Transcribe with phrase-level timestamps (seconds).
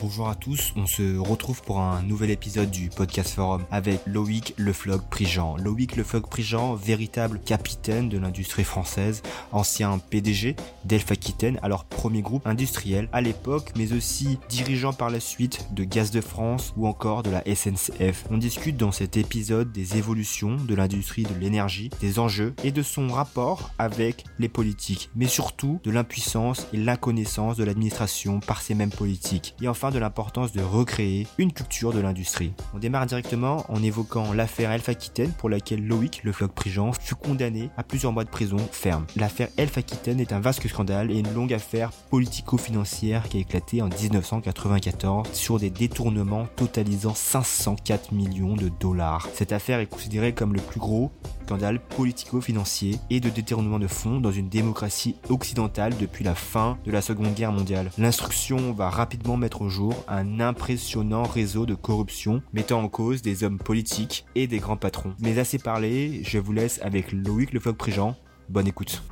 [0.00, 4.54] Bonjour à tous, on se retrouve pour un nouvel épisode du Podcast Forum avec Loïc
[4.56, 5.56] Leflog Prigent.
[5.56, 12.46] Loïc Leflog Prigent, véritable capitaine de l'industrie française, ancien PDG d'Elf Aquitaine, alors premier groupe
[12.46, 17.24] industriel à l'époque, mais aussi dirigeant par la suite de Gaz de France ou encore
[17.24, 18.24] de la SNCF.
[18.30, 22.82] On discute dans cet épisode des évolutions de l'industrie de l'énergie, des enjeux et de
[22.82, 28.76] son rapport avec les politiques, mais surtout de l'impuissance et l'inconnaissance de l'administration par ces
[28.76, 29.56] mêmes politiques.
[29.60, 32.52] Et enfin de l'importance de recréer une culture de l'industrie.
[32.74, 37.14] On démarre directement en évoquant l'affaire Elf Aquitaine pour laquelle Loïc, le floc Prigent, fut
[37.14, 39.06] condamné à plusieurs mois de prison ferme.
[39.16, 43.82] L'affaire Elf Aquitaine est un vaste scandale et une longue affaire politico-financière qui a éclaté
[43.82, 49.28] en 1994 sur des détournements totalisant 504 millions de dollars.
[49.34, 51.10] Cette affaire est considérée comme le plus gros
[51.48, 56.92] scandale politico-financier et de détournement de fonds dans une démocratie occidentale depuis la fin de
[56.92, 57.90] la Seconde Guerre mondiale.
[57.96, 63.44] L'instruction va rapidement mettre au jour un impressionnant réseau de corruption mettant en cause des
[63.44, 65.14] hommes politiques et des grands patrons.
[65.20, 68.14] Mais assez parlé, je vous laisse avec Loïc Le Prigent.
[68.50, 69.02] Bonne écoute.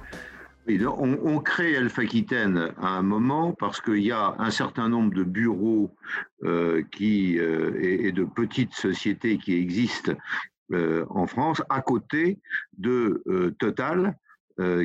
[0.69, 5.25] on, crée Alpha Aquitaine à un moment parce qu'il y a un certain nombre de
[5.25, 5.91] bureaux
[6.45, 10.13] euh, qui, euh, et, de petites sociétés qui existent
[10.73, 12.41] en France, à côté
[12.77, 13.23] de
[13.59, 14.17] Total,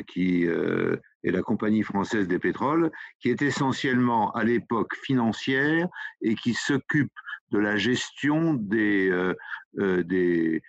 [0.06, 5.88] qui est la compagnie française des pétroles, qui est essentiellement à l'époque financière
[6.20, 7.12] et qui s'occupe
[7.50, 9.32] de la gestion des,
[9.74, 10.62] des,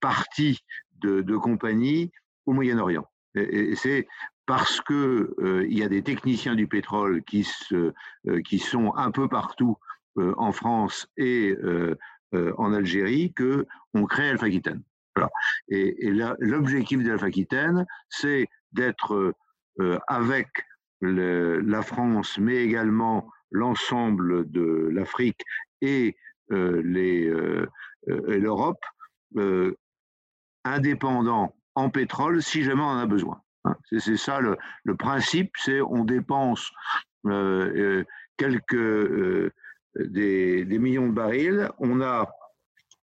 [0.00, 0.60] parties
[0.98, 2.10] de, de compagnies
[2.46, 3.06] au Moyen-Orient.
[3.34, 4.06] Et, c'est
[4.46, 5.34] parce que
[5.68, 7.46] il y a des techniciens du pétrole qui,
[8.44, 9.76] qui sont un peu partout
[10.16, 11.54] en France et
[12.32, 14.82] en Algérie que on crée Alpha Aquitaine.
[15.68, 16.10] Et,
[16.40, 19.34] l'objectif d'Alpha Aquitaine, c'est d'être
[20.08, 20.48] avec
[21.00, 25.42] le, la France, mais également l'ensemble de l'Afrique
[25.80, 26.16] et
[26.48, 27.64] l'Europe,
[30.64, 33.40] indépendant en pétrole si jamais on en a besoin.
[33.64, 33.76] Hein.
[33.90, 36.72] C'est ça le, le principe, c'est on dépense
[37.26, 38.04] euh, euh,
[38.36, 39.52] quelques euh,
[39.98, 42.30] des, millions de barils, on a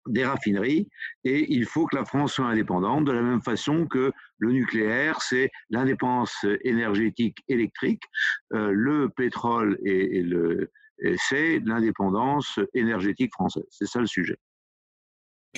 [0.08, 0.90] des raffineries
[1.24, 5.22] et il faut que la France soit indépendante de la même façon que le nucléaire,
[5.22, 8.02] c'est l'indépendance énergétique électrique,
[8.50, 10.72] le pétrole et, le
[11.30, 13.66] c'est l'indépendance énergétique française.
[13.70, 14.38] C'est ça le sujet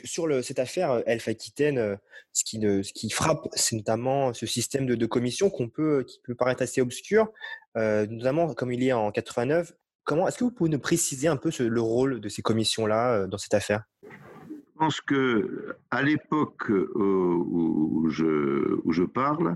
[0.04, 1.96] sur cette affaire euh, Elf Aquitaine, euh,
[2.32, 6.20] ce qui, ce qui frappe, c'est notamment ce système de, de commission qu'on peut, qui
[6.24, 7.32] peut paraître assez obscur,
[7.78, 9.74] euh, notamment comme il est en 89.
[10.04, 13.38] Comment est-ce que vous pouvez nous préciser un peu le rôle de ces commissions-là dans
[13.38, 13.84] cette affaire?
[14.04, 19.56] Je pense que à l'époque où, je, où je parle,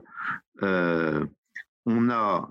[0.62, 2.50] on a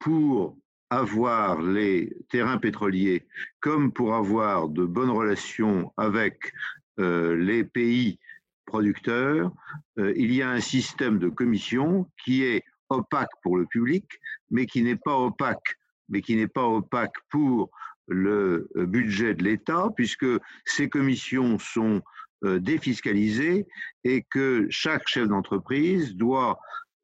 [0.00, 0.56] pour
[0.90, 3.26] avoir les terrains pétroliers
[3.60, 6.52] comme pour avoir de bonnes relations avec
[6.98, 8.18] euh, les pays
[8.64, 9.52] producteurs,
[9.98, 14.06] euh, il y a un système de commission qui est opaque pour le public,
[14.50, 15.77] mais qui n'est pas opaque,
[16.08, 17.70] mais qui n'est pas opaque pour
[18.06, 20.26] le euh, budget de l'État, puisque
[20.64, 22.02] ces commissions sont
[22.40, 23.66] défiscalisées
[24.04, 26.60] et que chaque chef d'entreprise doit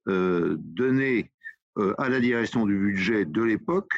[0.07, 1.33] donner
[1.99, 3.91] à la direction du budget de l'époque,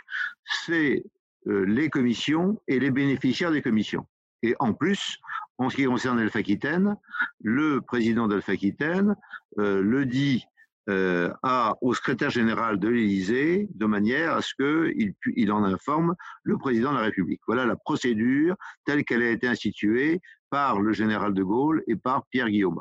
[0.66, 4.06] les commissions et les bénéficiaires des commissions.
[4.42, 5.20] Et en plus,
[5.58, 6.96] en ce qui concerne Alpha Aquitaine,
[7.40, 9.16] le président d'Alpha Aquitaine
[9.58, 10.44] euh, le dit
[10.88, 11.32] euh,
[11.80, 16.92] au secrétaire général de l'Élysée de manière à ce qu'il il en informe le président
[16.92, 17.40] de la République.
[17.46, 20.20] Voilà la procédure telle qu'elle a été instituée
[20.50, 22.80] par le général de Gaulle et par Pierre Guillaume.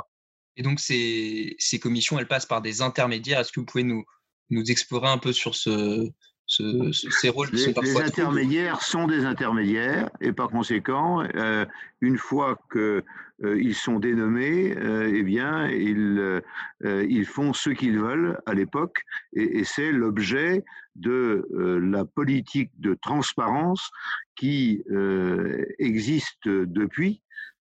[0.55, 3.39] Et donc ces, ces commissions, elles passent par des intermédiaires.
[3.39, 4.05] Est-ce que vous pouvez nous,
[4.49, 6.09] nous explorer un peu sur ce,
[6.47, 11.65] ces rôles les, les intermédiaires sont des intermédiaires et par conséquent, euh,
[12.01, 13.03] une fois que
[13.43, 16.41] euh, sont dénommés, euh, eh bien, ils,
[16.83, 19.01] ils font ce qu'ils veulent à l'époque
[19.33, 20.63] et, et c'est l'objet
[20.95, 21.47] de
[21.81, 23.89] la politique de transparence
[24.35, 24.83] qui
[25.79, 27.21] existe depuis,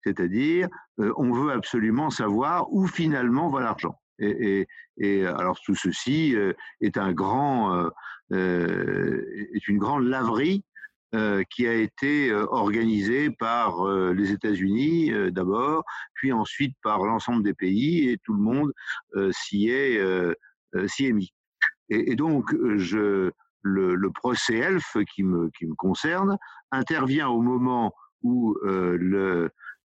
[0.05, 4.01] c'est-à-dire on veut absolument savoir où finalement va l'argent.
[4.19, 6.35] Et, et, et, alors tout ceci
[6.81, 7.91] est un grand
[8.31, 10.65] est une grande laverie
[11.15, 15.83] euh, qui a été euh, organisée par les États-Unis d'abord,
[16.13, 18.73] puis ensuite par l'ensemble des pays, et tout le monde
[19.33, 19.97] s'y est,
[20.75, 21.33] est mis.
[21.89, 23.33] Et, donc, le,
[24.13, 26.37] procès ELF qui me, qui me concerne
[26.73, 28.55] intervient au moment où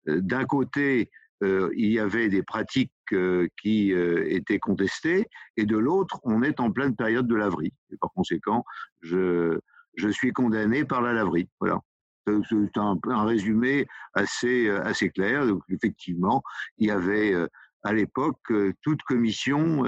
[0.06, 1.10] d'un côté,
[1.42, 6.60] il y avait des pratiques euh, qui euh, étaient contestées, et de l'autre, on est
[6.60, 7.72] en pleine période de laverie.
[7.92, 8.64] Et par conséquent,
[9.00, 9.58] je,
[9.96, 11.48] je suis condamné par la laverie.
[11.60, 11.80] Voilà.
[12.26, 15.44] C'est un, un, résumé assez, assez clair.
[15.46, 16.42] Donc, effectivement,
[16.78, 17.34] il y avait
[17.82, 18.38] à l'époque,
[18.82, 19.82] toute commission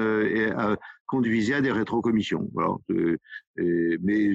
[1.07, 2.51] conduisait à des rétrocommissions.
[2.53, 2.75] Voilà.
[3.57, 4.35] mais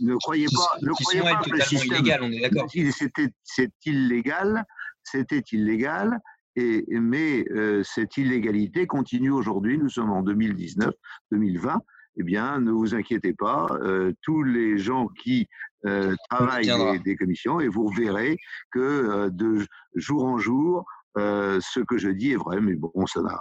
[0.00, 1.92] ne croyez pas, ne croyez pas que le système.
[1.92, 2.68] Illégal, on est d'accord.
[2.90, 4.64] C'était, c'est illégal,
[5.04, 6.18] c'était illégal.
[6.60, 7.44] Et, mais
[7.82, 9.78] cette illégalité continue aujourd'hui.
[9.78, 11.78] Nous sommes en 2019-2020
[12.16, 15.48] eh bien, ne vous inquiétez pas, euh, tous les gens qui
[15.86, 18.36] euh, travaillent des, des, commissions, et vous verrez
[18.72, 19.64] que euh, de
[19.94, 20.84] jour en jour,
[21.16, 23.36] ce que je dis est vrai, mais bon, ça n'a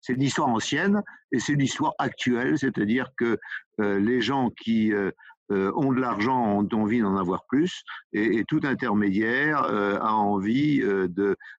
[0.00, 1.02] C'est l'histoire ancienne
[1.32, 3.38] et c'est l'histoire actuelle, c'est-à-dire que
[3.78, 4.92] les gens qui
[5.52, 10.82] euh, ont de l'argent, ont envie d'en avoir plus, et, tout intermédiaire euh, a envie
[10.82, 11.06] euh,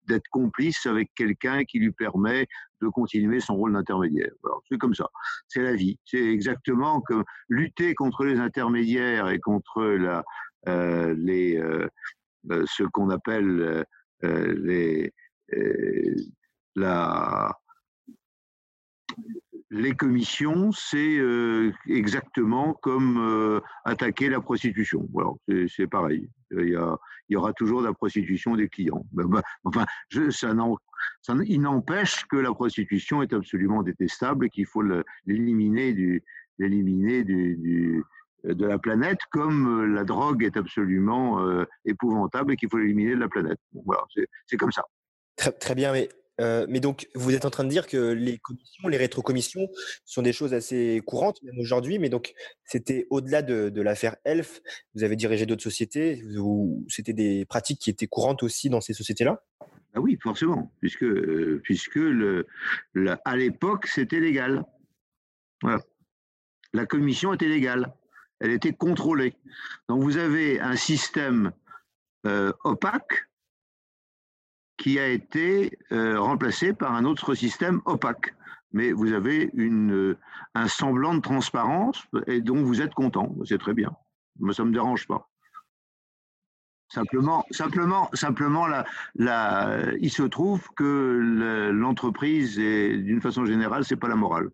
[0.07, 2.47] d'être complice avec quelqu'un qui lui permet
[2.81, 4.31] de continuer son rôle d'intermédiaire.
[4.69, 5.07] C'est comme ça,
[5.47, 5.97] c'est la vie.
[6.03, 10.23] C'est exactement comme lutter contre les intermédiaires et contre la,
[11.15, 11.57] les,
[12.65, 13.85] ce qu'on appelle
[14.21, 15.13] les,
[16.75, 17.57] la
[19.69, 25.07] les commissions, c'est euh, exactement comme euh, attaquer la prostitution.
[25.11, 25.31] Voilà,
[25.67, 26.29] c'est pareil.
[26.51, 26.79] Il
[27.29, 29.05] y, aura toujours de la prostitution des clients.
[29.11, 30.53] Ben, ben, enfin, je, ça,
[31.21, 34.83] ça il n'empêche que la prostitution est absolument détestable et qu'il faut
[35.25, 36.23] l'éliminer du,
[36.57, 38.03] l'éliminer du,
[38.45, 43.19] de la planète, comme la drogue est absolument euh, épouvantable et qu'il faut l'éliminer de
[43.19, 43.59] la planète.
[43.85, 44.03] voilà,
[44.45, 44.83] c'est comme ça.
[45.35, 46.07] Très, très bien, mais
[46.39, 49.67] euh, mais donc, vous êtes en train de dire que les commissions, les rétrocommissions
[50.05, 51.99] sont des choses assez courantes, même aujourd'hui.
[51.99, 54.61] Mais donc, c'était au-delà de, l'affaire Elf.
[54.93, 56.23] Vous avez dirigé d'autres sociétés.
[56.87, 59.43] C'était des pratiques qui étaient courantes aussi dans ces sociétés-là?
[59.93, 61.99] Ah Oui, forcément, puisque, euh, puisque
[63.25, 64.63] à l'époque, c'était légal.
[65.61, 65.81] Voilà.
[66.73, 67.93] La commission était légale.
[68.39, 69.33] Elle était contrôlée.
[69.89, 71.51] Donc, vous avez un système
[72.27, 73.27] euh, opaque
[74.77, 78.35] qui a été euh, remplacé par un autre système opaque.
[78.73, 80.17] Mais vous avez une, euh,
[80.53, 83.35] un semblant de transparence et dont vous êtes content.
[83.45, 83.91] C'est très bien.
[84.39, 85.29] Moi, ça ne me dérange pas.
[86.89, 88.85] Simplement, simplement, simplement la,
[89.15, 94.51] la, il se trouve que l'entreprise, d'une façon générale, c'est pas la morale.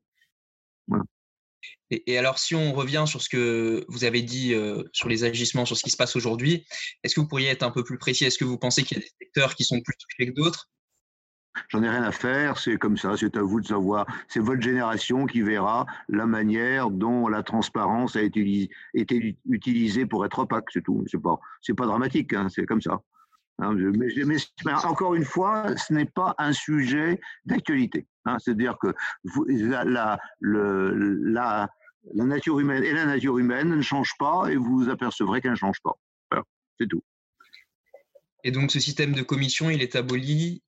[2.06, 5.66] Et, alors, si on revient sur ce que vous avez dit euh, sur les agissements,
[5.66, 6.66] sur ce qui se passe aujourd'hui,
[7.04, 8.26] est-ce que vous pourriez être un peu plus précis?
[8.26, 10.70] Est-ce que vous pensez qu'il y a des secteurs qui sont plus touchés que d'autres?
[11.70, 14.08] J'en ai rien à faire, c'est comme ça, c'est à vous de savoir.
[14.28, 18.68] C'est votre génération qui verra la manière dont la transparence a été,
[19.48, 21.04] utilisée pour être opaque, c'est tout.
[21.08, 21.40] C'est pas,
[21.78, 23.02] pas dramatique, hein, c'est comme ça.
[23.60, 28.08] Hein, mais, encore une fois, ce n'est pas un sujet d'actualité.
[28.26, 28.94] Hein, C'est-à-dire que
[29.48, 31.70] la, la, la,
[32.14, 35.52] la, nature humaine et la nature humaine ne changent pas et vous vous apercevrez qu'elles
[35.52, 35.98] ne changent pas.
[36.80, 37.04] c'est tout.
[38.44, 40.62] Et donc ce système de commission, il est aboli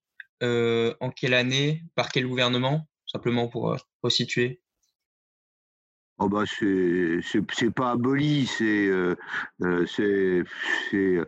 [0.44, 4.62] euh, en quelle année Par quel gouvernement Simplement pour euh, resituer?
[6.18, 9.16] Oh bah c'est pas aboli, c'est euh,
[9.62, 10.44] euh c'est
[10.92, 11.26] le,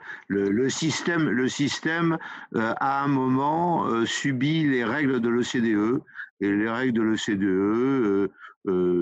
[0.49, 2.17] le, système le système
[2.55, 6.01] euh, à un moment euh, subit les règles de l'OCDE
[6.39, 8.31] et les règles de l'OCDE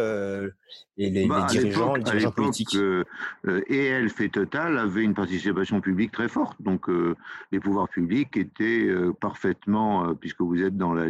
[0.97, 2.75] les, bah, dirigeants, les dirigeants politiques.
[3.67, 6.61] et Elf et Total avaient une participation publique très forte.
[6.61, 6.87] Donc
[7.51, 8.87] les pouvoirs publics étaient
[9.19, 11.09] parfaitement, puisque vous êtes dans la,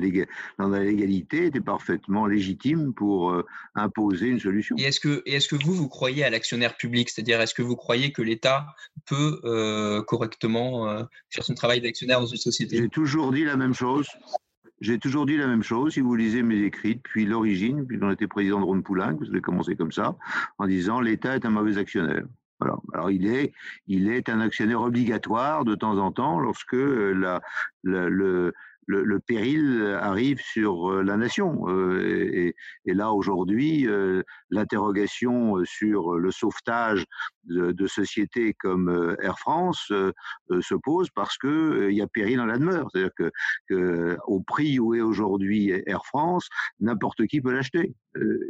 [0.58, 3.36] dans la légalité, étaient parfaitement légitimes pour
[3.76, 4.76] imposer une solution.
[4.78, 7.10] Et est-ce que, est que vous, vous croyez à l'actionnaire public?
[7.10, 8.68] C'est-à-dire, est-ce que vous croyez que l'État
[9.06, 12.78] peut correctement faire son travail d'actionnaire dans une société?
[12.78, 14.08] J'ai toujours dit la même chose.
[14.82, 15.94] J'ai toujours dit la même chose.
[15.94, 19.30] Si vous lisez mes écrits depuis l'origine, puis on était président de Ron Poulenc, vous
[19.30, 20.18] avez commencé comme ça,
[20.58, 22.26] en disant l'État est un mauvais actionnaire.
[22.94, 23.54] Alors, il est,
[23.88, 27.42] il est un actionnaire obligatoire de temps en temps lorsque la,
[27.84, 28.54] le,
[28.88, 31.68] le, péril arrive sur euh, la nation.
[31.68, 32.54] Euh,
[32.86, 37.06] et, là, aujourd'hui, euh, l'interrogation sur le sauvetage
[37.46, 42.58] de, sociétés comme Air France se pose parce qu'il il y a péril dans la
[42.58, 42.88] demeure.
[42.92, 43.32] C'est-à-dire
[43.68, 46.48] que, au prix où est aujourd'hui Air France,
[46.80, 47.94] n'importe qui peut l'acheter.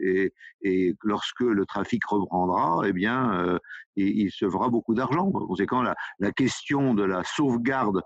[0.04, 3.58] Et, lorsque le trafic reprendra, eh bien,
[3.96, 5.32] il, se fera beaucoup d'argent.
[5.32, 8.02] Par conséquent, la, la question de la sauvegarde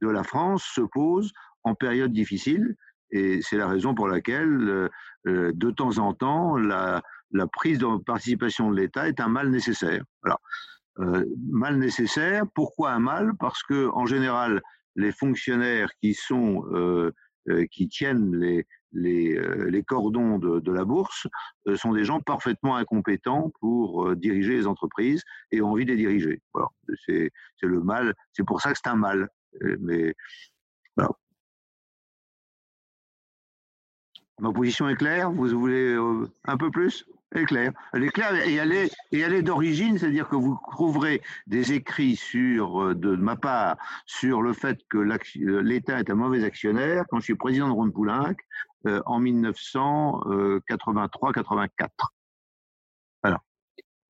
[0.00, 1.32] de la France se pose
[1.68, 2.74] en période difficile.
[3.10, 4.88] Et c'est la raison pour laquelle, euh,
[5.26, 7.02] euh, de temps en temps, la,
[7.52, 10.02] prise de participation de l'État est un mal nécessaire.
[10.22, 10.38] Voilà.
[10.98, 12.44] Euh, mal nécessaire.
[12.54, 13.32] Pourquoi un mal?
[13.38, 14.60] Parce que, en général,
[14.96, 16.64] les fonctionnaires qui sont
[17.70, 18.36] qui tiennent
[18.92, 21.26] les, cordons de, la bourse
[21.76, 26.42] sont des gens parfaitement incompétents pour diriger les entreprises et ont envie de les diriger.
[26.52, 26.68] Voilà.
[27.06, 27.30] C'est
[27.62, 28.14] le mal.
[28.32, 29.28] C'est pour ça que c'est un mal.
[29.80, 30.14] Mais.
[34.38, 37.04] Ma position est claire Vous voulez euh, un peu plus?
[37.32, 37.72] Elle est claire.
[37.92, 41.72] Elle est claire et elle est, et elle est d'origine, c'est-à-dire que vous trouverez des
[41.72, 43.76] écrits sur, euh, de, ma part
[44.06, 47.74] sur le fait que euh, l'État est un mauvais actionnaire quand je suis président de
[47.74, 48.34] Ronde Poulenc
[48.84, 51.88] en 1983-84.
[53.22, 53.42] Voilà.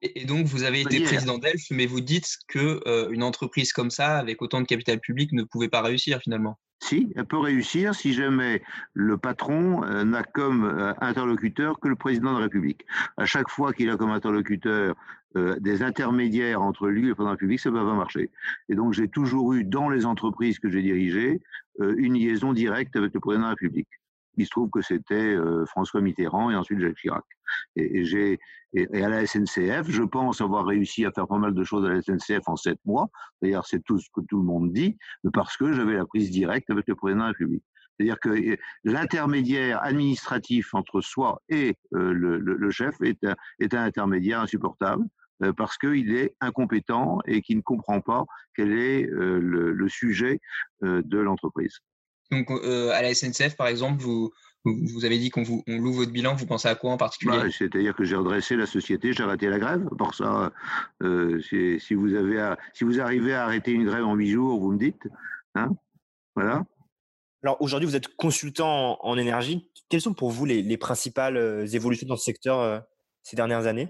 [0.02, 4.18] Et donc, vous avez été président d'Elf, mais vous dites que une entreprise comme ça,
[4.18, 6.58] avec autant de capital public, ne pouvait pas réussir finalement.
[6.80, 8.62] Si, elle peut réussir si jamais
[8.94, 12.86] le patron euh, n'a comme euh, interlocuteur que le président de la République.
[13.16, 14.94] À chaque fois qu'il a comme interlocuteur
[15.36, 17.96] euh, des intermédiaires entre lui et le président de la République, ça ne va pas
[17.96, 18.30] marcher.
[18.68, 21.40] Et donc j'ai toujours eu dans les entreprises que j'ai dirigées
[21.80, 23.88] une liaison directe avec le président de la République.
[24.38, 27.24] Il se trouve que c'était François Mitterrand et ensuite Jacques Chirac.
[27.76, 28.38] Et, j'ai,
[28.72, 31.90] et, à la SNCF, je pense avoir réussi à faire pas mal de choses à
[31.90, 33.08] la SNCF en sept mois.
[33.42, 34.96] D'ailleurs, c'est tout ce que tout le monde dit,
[35.32, 37.64] parce que j'avais la prise directe avec le président de la République.
[37.98, 45.04] C'est-à-dire que l'intermédiaire administratif entre soi et le, chef est un, est un intermédiaire insupportable
[45.56, 50.40] parce qu'il est incompétent et qu'il ne comprend pas quel est le, sujet
[50.82, 51.80] de l'entreprise.
[52.30, 54.32] Donc, à la SNCF, par exemple, vous,
[54.64, 57.36] vous avez dit qu'on vous on loue votre bilan, vous pensez à quoi en particulier?
[57.36, 59.88] Bah, C'est-à-dire que j'ai redressé la société, j'ai arrêté la grève.
[59.96, 60.52] Pour ça,
[61.02, 64.72] euh, si, vous avez si vous arrivez à arrêter une grève en huit jours, vous
[64.72, 65.08] me dites.
[65.54, 65.70] Hein
[66.34, 66.64] voilà.
[67.42, 69.70] Alors aujourd'hui, vous êtes consultant en, énergie.
[69.88, 72.80] Quelles sont pour vous les, principales euh, évolutions dans ce secteur euh,
[73.22, 73.88] ces dernières années?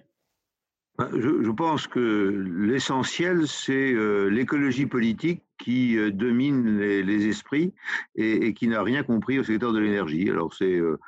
[0.99, 3.95] Bah, je, pense que l'essentiel, c'est
[4.28, 7.75] l'écologie politique qui euh, domine les, esprits
[8.17, 10.31] et, qui n'a rien compris au secteur de l'énergie.
[10.31, 10.99] Alors c'est euh,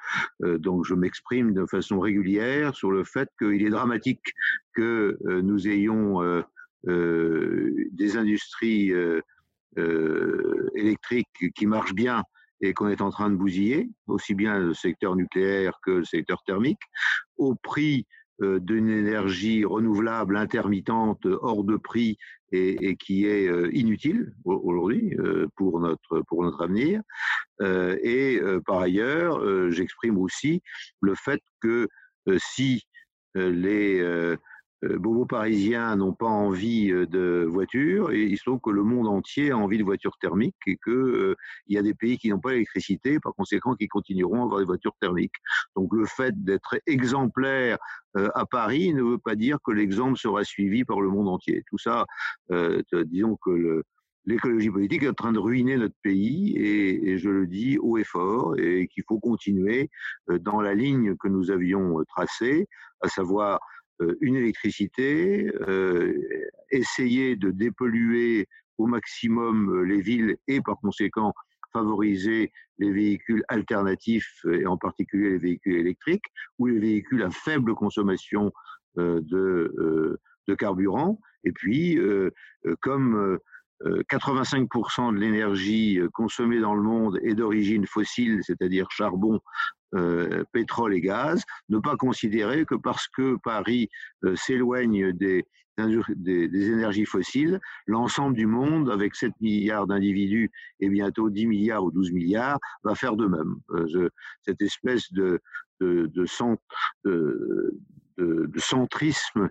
[0.42, 4.32] euh, donc je m'exprime de façon régulière sur le fait qu'il est dramatique
[4.74, 6.20] que nous ayons
[6.84, 8.92] des industries
[9.76, 12.22] électriques qui marchent bien
[12.60, 16.42] et qu'on est en train de bousiller, aussi bien le secteur nucléaire que le secteur
[16.46, 16.80] thermique,
[17.36, 18.06] au prix
[18.40, 22.16] d'une énergie renouvelable intermittente hors de prix
[22.52, 27.02] et, qui est euh, inutile aujourd'hui euh, pour notre pour notre avenir.
[27.60, 30.62] Euh, et par ailleurs, j'exprime aussi
[31.00, 31.88] le fait que
[32.38, 32.82] si
[33.34, 34.36] les euh,
[34.82, 39.08] bobos parisiens n'ont pas envie euh, de voitures et il se trouve que le monde
[39.08, 41.36] entier a envie de voitures thermiques et qu'il euh,
[41.68, 44.66] y a des pays qui n'ont pas l'électricité, par conséquent qui continueront à avoir des
[44.66, 45.34] voitures thermiques.
[45.76, 47.78] Donc le fait d'être exemplaire
[48.14, 51.62] à Paris ne veut pas dire que l'exemple sera suivi par le monde entier.
[51.68, 52.06] Tout ça,
[53.06, 53.84] disons que
[54.24, 57.98] l'écologie politique est en train de ruiner notre pays et, et, je le dis haut
[57.98, 59.90] et fort et qu'il faut continuer
[60.28, 62.66] dans la ligne que nous avions tracée,
[63.00, 63.58] à savoir euh,
[64.20, 66.12] une électricité, euh,
[66.70, 71.32] essayer de dépolluer au maximum euh, les villes et par conséquent
[71.72, 76.24] favoriser les véhicules alternatifs et en particulier les véhicules électriques
[76.58, 78.50] ou les véhicules à faible consommation
[78.96, 81.20] de, de carburant.
[81.44, 81.96] Et puis,
[82.80, 83.38] comme
[83.84, 89.40] 85% de l'énergie consommée dans le monde est d'origine fossile, c'est-à-dire charbon,
[90.52, 93.88] pétrole et gaz, ne pas considérer que parce que Paris
[94.34, 95.44] s'éloigne des,
[95.86, 102.12] énergies fossiles, l'ensemble du monde, avec 7 milliards d'individus et bientôt 10 milliards ou 12
[102.12, 103.56] milliards, va faire de même.
[103.70, 104.08] Euh,
[104.42, 105.40] cette espèce de,
[105.80, 106.26] de, de,
[108.58, 109.48] centrisme euh,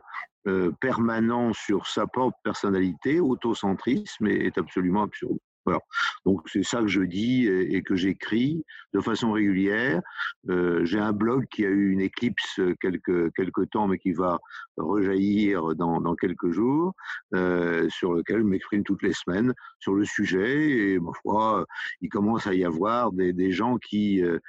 [0.80, 5.38] permanent sur sa propre personnalité, autocentrisme, est absolument absurde.
[6.26, 10.02] Donc c'est ça que je dis et, que j'écris de façon régulière.
[10.50, 14.40] Euh, j'ai un blog qui a eu une éclipse quelques, quelques temps, mais qui va
[14.78, 16.94] rejaillir dans, quelques jours,
[17.36, 20.70] euh, sur lequel je m'exprime toutes les semaines sur le sujet.
[20.70, 21.66] Et ma foi,
[22.02, 24.40] il commence à y avoir des, gens qui, euh,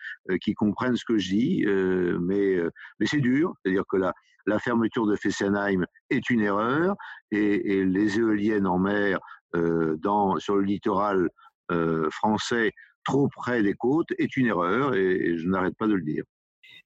[0.56, 2.58] comprennent ce que je dis, euh, mais,
[3.06, 3.54] c'est dur.
[3.62, 4.12] C'est-à-dire que la,
[4.58, 6.96] fermeture de Fessenheim est une erreur
[7.30, 11.28] et, les éoliennes en mer euh, dans, sur le littoral
[11.70, 12.72] euh, français
[13.04, 16.24] trop près des côtes est une erreur et, je n'arrête pas de le dire.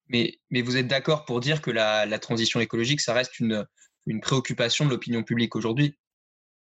[0.09, 3.67] Mais, mais vous êtes d'accord pour dire que la, la, transition écologique, ça reste une,
[4.07, 5.97] une préoccupation de l'opinion publique aujourd'hui?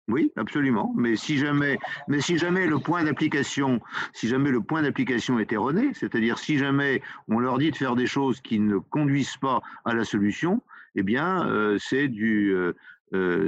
[0.06, 0.92] Oui, absolument.
[0.96, 3.80] Mais si jamais, mais si jamais le point d'application,
[4.12, 7.96] si jamais le point d'application est erroné, c'est-à-dire si jamais on leur dit de faire
[7.96, 10.62] des choses qui ne conduisent pas à la solution,
[10.94, 12.74] eh bien, euh, c'est du, euh,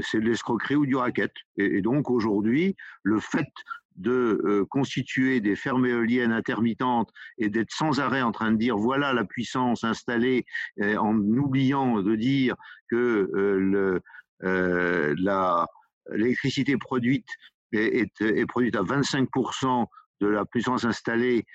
[0.02, 1.32] c'est de l'escroquerie ou du racket.
[1.56, 3.48] Et, donc aujourd'hui, le fait
[3.96, 8.76] de euh, constituer des fermes éoliennes intermittentes et d'être sans arrêt en train de dire
[8.76, 10.44] voilà la puissance installée,
[10.80, 12.54] en oubliant de dire
[12.90, 14.00] que euh,
[14.42, 15.66] le,
[16.14, 17.28] l'électricité produite
[17.72, 19.86] est, produite à 25%
[20.20, 21.46] de la puissance installée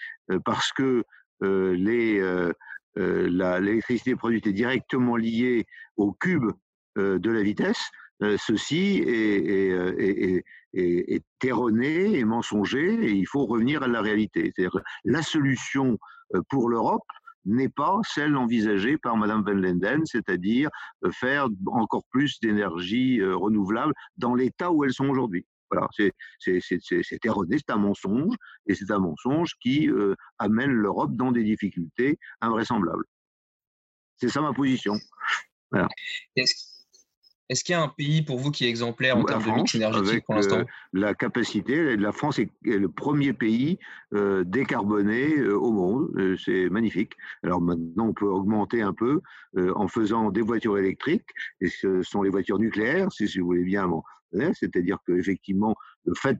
[0.43, 1.03] parce que
[1.39, 6.51] l'électricité produite est directement liée au cube
[6.97, 8.00] de la vitesse, euh,
[8.37, 14.51] ceci euh, est, est, erroné et mensonger et il faut revenir à la réalité.
[14.55, 15.97] C'est-à-dire la solution
[16.35, 17.03] euh, pour l'Europe
[17.45, 20.69] n'est pas celle envisagée par Madame Van Lenden, c'est-à-dire
[21.11, 25.43] faire encore plus d'énergie renouvelable dans l'état où elles sont aujourd'hui.
[25.71, 28.35] Voilà, c'est erroné, c'est un mensonge,
[28.67, 29.89] et c'est un mensonge qui
[30.37, 33.05] amène l'Europe dans des difficultés invraisemblables.
[34.17, 34.93] C'est ça ma position.
[37.63, 40.23] Qu'il y a un pays pour vous qui est exemplaire en termes de mix énergétique
[40.25, 43.77] pour l'instant La capacité, la France est, le premier pays
[44.13, 46.09] euh, décarboné euh, au monde.
[46.17, 47.11] Euh, c'est magnifique.
[47.43, 49.19] Alors maintenant, on peut augmenter un peu
[49.75, 51.27] en faisant des voitures électriques,
[51.59, 53.89] et ce sont les voitures nucléaires, si, vous voulez bien.
[54.53, 56.37] C'est-à-dire qu'effectivement, le fait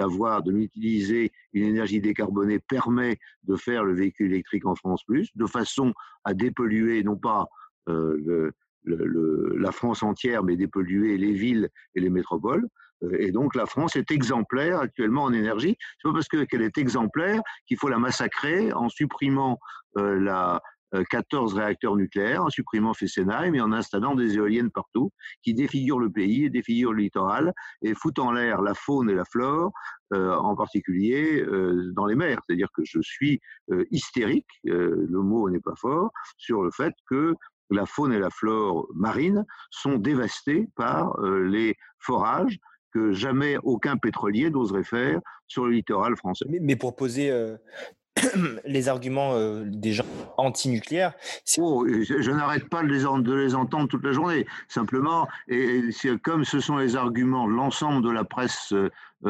[0.00, 5.30] d'avoir, de, d'utiliser une énergie décarbonée permet de faire le véhicule électrique en France plus,
[5.36, 5.94] de façon
[6.24, 7.46] à dépolluer non pas
[7.86, 8.52] le,
[8.84, 12.68] la France entière, mais dépolluer les villes et les métropoles.
[13.04, 15.76] Euh, et donc la France est exemplaire actuellement en énergie.
[15.98, 19.58] C'est pas parce qu'elle est exemplaire qu'il faut la massacrer en supprimant
[19.98, 20.60] euh, la,
[21.10, 25.10] 14 euh, réacteurs nucléaires en supprimant Fessenheim et en installant des éoliennes partout
[25.42, 29.14] qui défigurent le pays et défigurent le littoral et foutent en l'air la faune et
[29.14, 29.72] la flore,
[30.12, 31.44] en particulier
[31.94, 32.38] dans les mers.
[32.46, 33.40] C'est-à-dire que je suis
[33.90, 37.34] hystérique, le mot n'est pas fort, sur le fait que
[37.74, 42.58] la faune et la flore marine sont dévastées par euh, les forages
[42.92, 46.46] que jamais aucun pétrolier n'oserait faire sur le littoral français.
[46.48, 47.56] Mais, pour poser euh,
[48.64, 50.04] les arguments euh, des gens
[50.36, 51.12] anti-nucléaires.
[51.58, 54.46] Oh, je, n'arrête pas de les, de les, entendre toute la journée.
[54.68, 55.82] Simplement, et,
[56.22, 58.72] comme ce sont les arguments de l'ensemble de la presse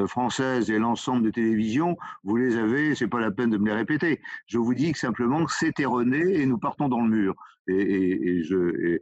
[0.06, 3.74] française et l'ensemble des télévisions, vous les avez, c'est pas la peine de me les
[3.74, 4.20] répéter.
[4.46, 7.34] Je vous dis que simplement c'est erroné et nous partons dans le mur
[7.68, 8.98] et, je,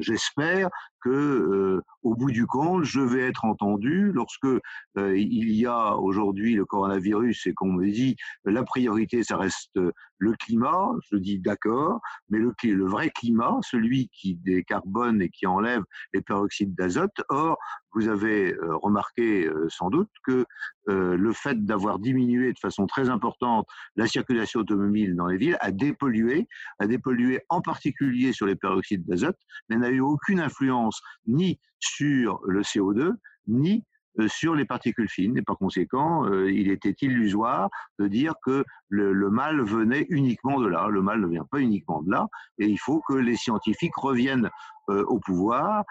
[0.00, 0.70] j'espère
[1.06, 5.96] que euh, au bout du compte, je vais être entendu lorsque euh, il y a
[5.96, 9.78] aujourd'hui le coronavirus et qu'on me dit la priorité, ça reste
[10.18, 10.88] le climat.
[11.10, 16.74] Je dis d'accord, mais le, vrai climat, celui qui décarbone et qui enlève les peroxydes
[16.74, 17.22] d'azote.
[17.28, 17.56] Or,
[17.92, 20.44] vous avez euh, remarqué sans doute que
[20.88, 23.66] le fait d'avoir diminué de façon très importante
[23.96, 26.46] la circulation automobile dans les villes a dépollué,
[26.78, 29.36] a dépollué en particulier sur les peroxydes d'azote,
[29.68, 30.95] mais n'a eu aucune influence
[31.26, 33.12] ni sur le CO2,
[33.46, 33.84] ni
[34.18, 35.36] euh, sur les particules fines.
[35.36, 40.66] Et par conséquent, euh, il était illusoire de dire que le, mal venait uniquement de
[40.66, 40.88] là.
[40.88, 42.26] Le mal ne vient pas uniquement de là.
[42.58, 44.50] Et il faut que les scientifiques reviennent
[44.88, 45.84] euh, au pouvoir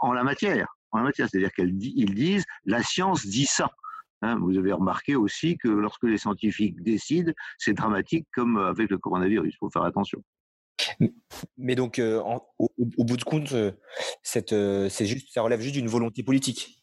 [0.00, 0.66] en la matière.
[0.92, 1.76] En la matière, c'est-à-dire qu'ils
[2.14, 3.68] disent la science dit ça.
[4.22, 8.96] Hein, vous avez remarqué aussi que lorsque les scientifiques décident, c'est dramatique comme avec le
[8.96, 9.52] coronavirus.
[9.52, 10.22] Il faut faire attention.
[11.56, 12.22] Mais donc, euh,
[12.58, 12.70] au,
[13.04, 13.72] bout de compte, euh,
[14.52, 16.82] euh, c'est juste, ça relève juste d'une volonté politique.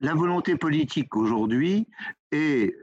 [0.00, 1.86] la volonté politique aujourd'hui
[2.32, 2.74] est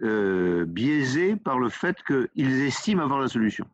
[0.65, 3.65] biaisée par le fait qu'ils estiment avoir la solution.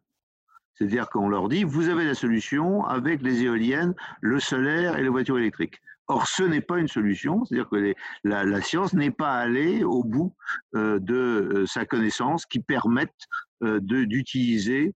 [0.76, 5.10] C'est-à-dire qu'on leur dit, vous avez la solution avec les éoliennes, le solaire et les
[5.10, 5.80] voitures électriques.
[6.08, 10.34] Or, ce n'est pas une solution, c'est-à-dire que la, science n'est pas allée au bout
[10.74, 13.28] de sa connaissance qui permette
[13.62, 14.96] d'utiliser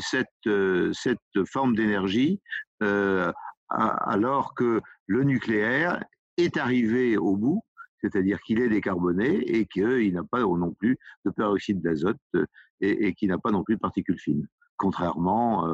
[0.00, 0.28] cette,
[0.92, 2.40] cette forme d'énergie
[3.68, 6.04] alors que le nucléaire
[6.36, 7.62] est arrivé au bout
[8.02, 12.46] c'est-à-dire qu'il est décarboné et qu'il n'a pas non plus de peroxyde d'azote euh,
[12.80, 14.46] et, qu'il n'a pas non plus de particules fines.
[14.76, 15.68] Contrairement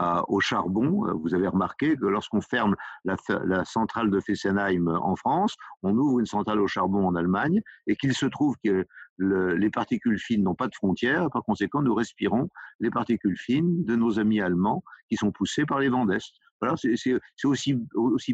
[0.00, 3.16] euh, au charbon, euh, vous avez remarqué que lorsqu'on ferme la,
[3.64, 8.14] centrale de Fessenheim en France, on ouvre une centrale au charbon en Allemagne et qu'il
[8.14, 8.86] se trouve que
[9.18, 11.28] les particules fines n'ont pas de frontières.
[11.30, 12.48] Par conséquent, nous respirons
[12.80, 16.32] les particules fines de nos amis allemands qui sont poussés par les vents d'Est.
[16.60, 17.74] Voilà, c'est aussi,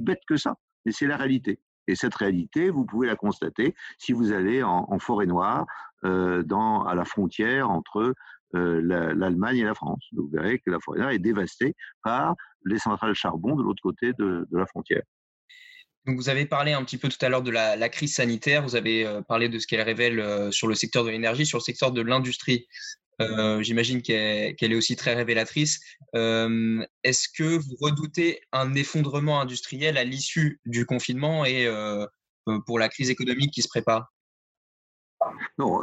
[0.00, 1.60] bête que ça, mais c'est la réalité.
[1.88, 5.66] Et cette réalité, vous pouvez la constater si vous allez en, forêt noire,
[6.04, 6.44] euh,
[6.86, 8.14] à la frontière entre euh,
[8.52, 10.04] l'Allemagne et la France.
[10.12, 12.34] Vous verrez que la forêt est dévastée par
[12.64, 15.02] les centrales charbon de l'autre côté de, la frontière.
[16.06, 18.76] Donc vous avez parlé un petit peu tout à l'heure de la, crise sanitaire, vous
[18.76, 21.92] avez euh, parlé de ce qu'elle révèle sur le secteur de l'énergie, sur le secteur
[21.92, 22.66] de l'industrie.
[23.20, 25.80] Euh, j'imagine qu'elle est aussi très révélatrice.
[26.14, 32.06] Euh, est-ce que vous redoutez un effondrement industriel à l'issue du confinement et euh,
[32.66, 34.12] pour la crise économique qui se prépare?
[35.58, 35.80] Non,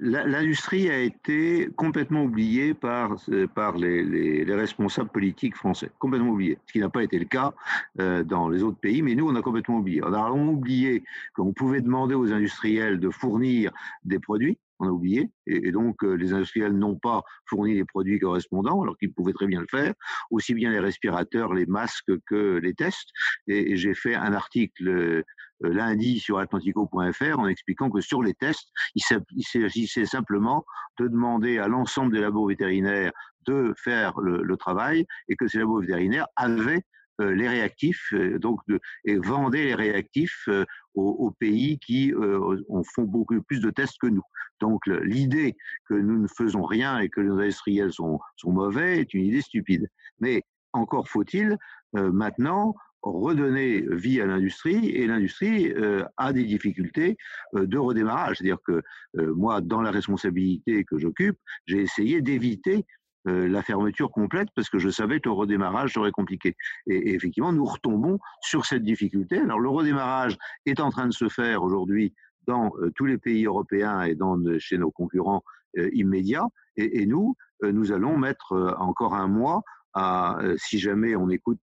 [0.00, 3.16] l'industrie a été complètement oubliée par,
[3.54, 7.52] par les, les, responsables politiques français, complètement oubliée, ce qui n'a pas été le cas
[7.96, 10.02] dans les autres pays, mais nous, on a complètement oublié.
[10.04, 11.02] On a oublié
[11.34, 13.72] qu'on pouvait demander aux industriels de fournir
[14.04, 18.18] des produits, on a oublié, et, donc euh, les industriels n'ont pas fourni les produits
[18.18, 19.94] correspondants, alors qu'ils pouvaient très bien le faire,
[20.30, 23.08] aussi bien les respirateurs, les masques que les tests.
[23.46, 25.22] Et, j'ai fait un article euh,
[25.60, 30.64] lundi sur atlantico.fr en expliquant que sur les tests, il s'agissait simplement
[30.98, 33.12] de demander à l'ensemble des labos vétérinaires
[33.46, 36.82] de faire le, travail et que ces labos vétérinaires avaient
[37.18, 40.48] les réactifs donc de, et vendaient les réactifs
[40.94, 44.22] aux, pays qui font beaucoup plus de tests que nous.
[44.60, 45.54] Donc l'idée
[45.88, 49.88] que nous ne faisons rien et que les industriels sont, mauvais est une idée stupide.
[50.20, 51.56] Mais encore faut-il
[51.96, 57.16] euh, maintenant redonner vie à l'industrie et l'industrie euh, a des difficultés
[57.54, 58.38] euh, de redémarrage.
[58.38, 58.82] C'est-à-dire que
[59.14, 62.84] moi, dans la responsabilité que j'occupe, j'ai essayé d'éviter
[63.26, 66.56] la fermeture complète parce que je savais que le redémarrage serait compliqué.
[66.86, 69.38] et, effectivement, nous retombons sur cette difficulté.
[69.38, 72.14] Alors le redémarrage est en train de se faire aujourd'hui
[72.46, 75.42] dans euh, tous les pays européens et dans, chez nos concurrents
[75.78, 76.46] euh, immédiats.
[76.76, 79.62] Et, nous, euh, nous allons mettre encore un mois
[79.94, 81.58] à, si jamais on écoute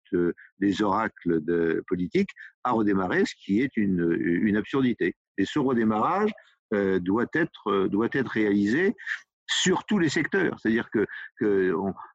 [0.60, 2.30] les oracles de politique,
[2.64, 5.16] à redémarrer, ce qui est une, une absurdité.
[5.38, 6.32] Et ce redémarrage
[6.72, 8.96] doit, être, doit être réalisé
[9.48, 10.58] sur tous les secteurs.
[10.60, 11.06] C'est-à-dire que,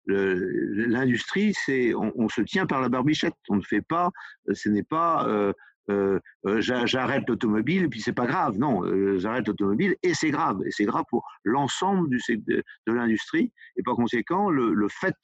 [0.07, 3.35] l'industrie, c'est on, se tient par la barbichette.
[3.49, 4.11] On ne fait pas,
[4.53, 5.53] ce n'est pas
[5.91, 8.59] euh, euh, j'arrête l'automobile et puis c'est pas grave.
[8.59, 10.61] Non, euh, j'arrête l'automobile et c'est grave.
[10.67, 13.53] Et c'est grave pour l'ensemble de, de l'industrie.
[13.77, 15.17] Et par conséquent, le fait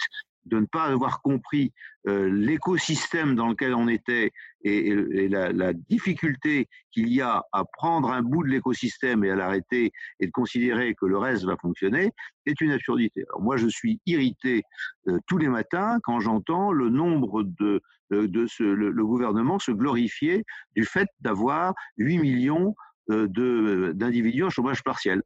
[0.47, 1.73] de ne pas avoir compris
[2.07, 4.31] euh, l'écosystème dans lequel on était
[4.63, 9.93] et, la, difficulté qu'il y a à prendre un bout de l'écosystème et à l'arrêter
[10.21, 12.11] et de considérer que le reste va fonctionner
[12.47, 13.25] est une absurdité.
[13.39, 14.63] Moi, je suis irrité
[15.09, 17.81] euh, tous les matins quand j'entends le nombre de,
[18.11, 20.45] de, ce, le, gouvernement se glorifier
[20.77, 22.75] du fait d'avoir 8 millions
[23.11, 25.23] euh, d'individus en chômage partiel.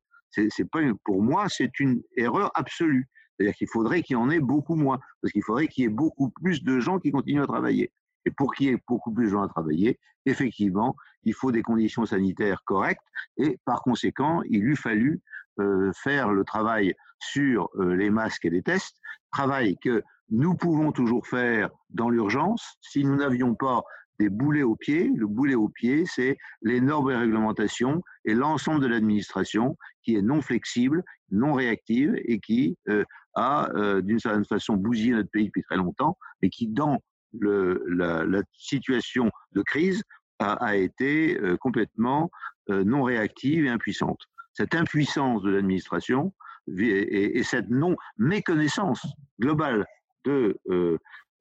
[0.72, 3.08] Pas pour moi, c'est une erreur absolue.
[3.38, 5.90] C'est-à-dire qu'il faudrait qu'il y en ait beaucoup moins, parce qu'il faudrait qu'il y ait
[5.90, 7.92] beaucoup plus de gens qui continuent à travailler.
[8.24, 11.62] Et pour qu'il y ait beaucoup plus de gens à travailler, effectivement, il faut des
[11.62, 13.04] conditions sanitaires correctes,
[13.36, 15.20] et par conséquent, il eût fallu
[15.60, 18.96] euh, faire le travail sur euh, les masques et les tests,
[19.32, 23.82] travail que nous pouvons toujours faire dans l'urgence si nous n'avions pas
[24.18, 25.10] des boulets au pied.
[25.14, 30.22] Le boulet au pied, c'est les normes et réglementations et l'ensemble de l'administration qui est
[30.22, 33.04] non flexible, non réactive et qui euh,
[33.34, 36.98] a, euh, d'une certaine façon, bousillé notre pays depuis très longtemps, mais qui, dans
[37.32, 40.02] la, situation de crise,
[40.38, 42.30] a, été euh, complètement
[42.68, 44.20] non réactive et impuissante.
[44.52, 46.34] Cette impuissance de l'administration
[46.78, 49.06] et, et, cette non-méconnaissance
[49.40, 49.86] globale
[50.24, 50.58] de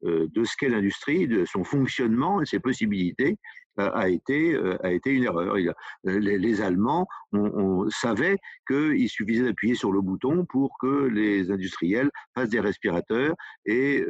[0.04, 3.38] de ce qu'est l'industrie, de son fonctionnement et ses possibilités,
[3.80, 5.56] euh, a été, euh, a été une erreur.
[6.04, 7.08] Les, Allemands
[7.90, 14.04] savaient qu'il suffisait d'appuyer sur le bouton pour que les industriels fassent des respirateurs et,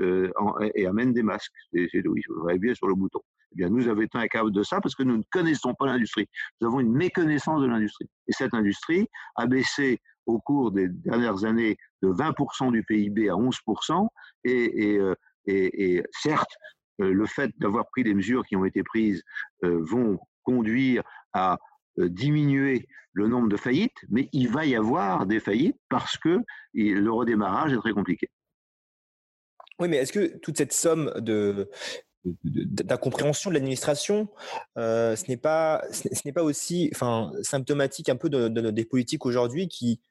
[0.88, 1.52] amènent des masques.
[1.73, 1.89] C'est,
[2.28, 3.19] faudrait appuyer sur le bouton.
[3.52, 6.28] Eh bien, nous avons été incapables de ça parce que nous ne connaissons pas l'industrie.
[6.62, 8.08] Nous avons une méconnaissance de l'industrie.
[8.28, 13.34] Et cette industrie a baissé au cours des dernières années de 20% du PIB à
[13.34, 14.08] 11%.
[14.45, 15.00] Et, et,
[15.47, 16.51] et, certes,
[16.99, 19.23] le fait d'avoir pris des mesures qui ont été prises
[19.62, 21.57] vont conduire à
[21.97, 26.39] diminuer le nombre de faillites, mais il va y avoir des faillites parce que
[26.73, 28.29] le redémarrage est très compliqué.
[29.79, 31.69] Oui, mais est-ce que toute cette somme de,
[32.23, 34.27] d'incompréhension de l'administration,
[34.77, 39.25] euh, ce n'est pas, ce n'est pas aussi, enfin, symptomatique un peu de, des politiques
[39.25, 40.01] aujourd'hui qui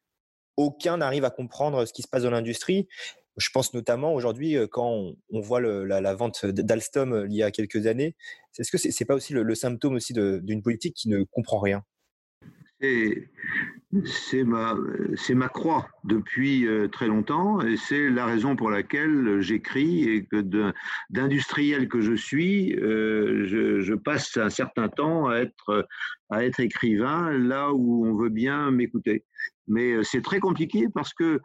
[0.57, 2.88] aucun n'arrive à comprendre ce qui se passe dans l'industrie.
[3.37, 8.16] Je pense notamment aujourd'hui quand on, voit la, vente d'Alstom il y a quelques années.
[8.59, 11.83] Est-ce que c'est n'est pas aussi le symptôme aussi d'une politique qui ne comprend rien?
[12.81, 14.75] C'est ma,
[15.31, 20.44] ma croix depuis très longtemps et c'est la raison pour laquelle j'écris et que
[21.09, 25.87] d'industriel que je suis, je, je, un certain temps à être,
[26.29, 29.25] à être écrivain là où on veut bien m'écouter.
[29.66, 31.40] Mais c'est très compliqué parce que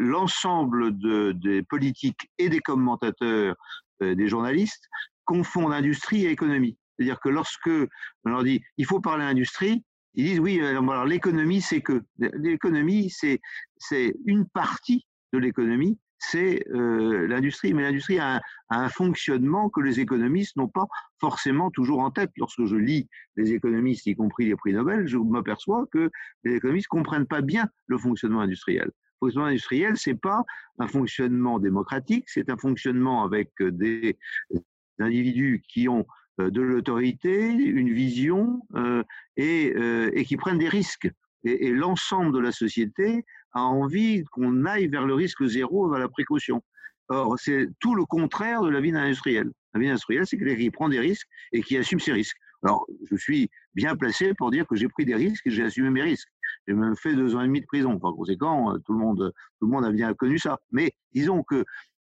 [0.00, 3.56] l'ensemble de, des politiques et des commentateurs,
[4.00, 4.88] des journalistes,
[5.24, 6.78] confondent industrie et économie.
[6.96, 7.68] C'est-à-dire que lorsque
[8.24, 12.02] on leur dit il faut parler industrie, ils disent oui, euh, alors l'économie c'est que
[12.18, 13.40] l'économie c'est
[14.24, 20.56] une partie de l'économie, c'est euh, l'industrie, mais l'industrie a, un fonctionnement que les économistes
[20.56, 20.86] n'ont pas
[21.20, 22.30] forcément toujours en tête.
[22.36, 26.10] Lorsque je lis les économistes, y compris les prix Nobel, je m'aperçois que
[26.42, 28.86] les économistes comprennent pas bien le fonctionnement industriel.
[28.86, 30.42] Le fonctionnement industriel, c'est pas
[30.78, 34.18] un fonctionnement démocratique, c'est un fonctionnement avec des
[34.98, 36.06] individus qui ont
[36.40, 39.02] euh, de l'autorité, une vision euh,
[39.38, 41.10] euh, et, qui prennent des risques.
[41.44, 43.24] Et, l'ensemble de la société
[43.56, 46.62] a envie qu'on aille vers le risque zéro, vers la précaution.
[47.08, 49.50] Or, c'est tout le contraire de la vie industrielle.
[49.74, 52.36] La vie industrielle, c'est quelqu'un qui prend des risques et qui assume ses risques.
[52.62, 55.90] Alors, je suis bien placé pour dire que j'ai pris des risques et j'ai assumé
[55.90, 56.28] mes risques.
[56.66, 57.98] J'ai même fait deux ans et demi de prison.
[57.98, 60.58] Par conséquent, tout le monde, tout le monde a bien connu ça.
[60.72, 61.64] Mais disons que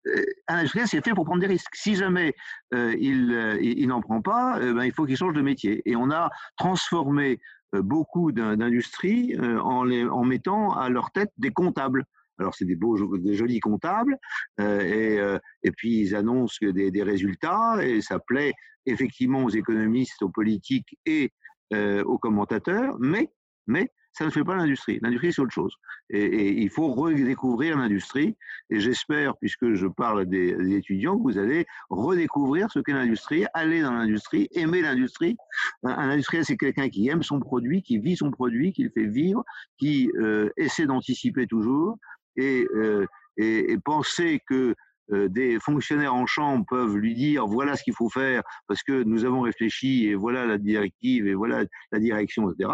[0.07, 1.75] euh, un industriel, c'est fait pour prendre des risques.
[1.75, 2.35] Si jamais
[2.75, 5.83] euh, il, euh, il n'en prend pas, ben, il faut qu'il change de métier.
[5.85, 7.41] Et on a transformé
[7.73, 12.05] beaucoup d'industries en, en mettant à leur tête des comptables.
[12.39, 14.19] Alors c'est des beaux, des jolis comptables,
[14.59, 15.19] et,
[15.63, 18.53] et, puis ils annoncent des, résultats, et ça plaît
[18.85, 21.33] effectivement aux économistes, aux politiques et
[21.73, 23.31] aux commentateurs, mais,
[23.67, 24.99] mais ça ne fait pas l'industrie.
[25.03, 25.75] L'industrie, c'est autre chose.
[26.09, 28.35] Et, il faut redécouvrir l'industrie.
[28.71, 33.83] Et j'espère, puisque je parle des, étudiants, que vous allez redécouvrir ce qu'est l'industrie, aller
[33.83, 35.37] dans l'industrie, aimer l'industrie.
[35.83, 39.07] Un, industriel, c'est quelqu'un qui aime son produit, qui vit son produit, qui le fait
[39.07, 39.45] vivre,
[39.79, 41.99] qui euh, essaie d'anticiper toujours.
[42.37, 44.75] Et, euh, et, penser que
[45.11, 49.25] des fonctionnaires en chambre peuvent lui dire voilà ce qu'il faut faire parce que nous
[49.25, 52.71] avons réfléchi et voilà la directive et voilà la direction, etc.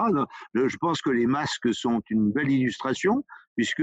[0.54, 3.24] Je pense que les masques sont une belle illustration
[3.56, 3.82] puisque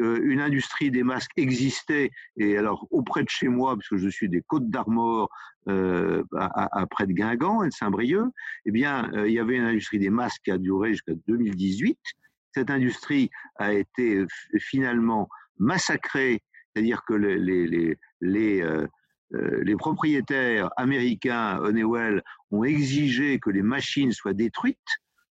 [0.00, 4.28] euh, une industrie des masques existait et alors auprès de chez moi, puisque je suis
[4.28, 5.28] des Côtes d'Armor,
[5.68, 8.26] euh, à, près de Guingamp et de Saint-Brieuc,
[8.66, 11.98] eh bien il y avait une industrie des masques qui a duré jusqu'à 2018.
[12.54, 14.24] Cette industrie a été
[14.58, 15.28] finalement
[15.58, 16.42] massacrée
[16.74, 18.86] c'est-à-dire que les, les, les, euh,
[19.34, 24.78] euh, les, propriétaires américains, Honeywell, ont exigé que les machines soient détruites,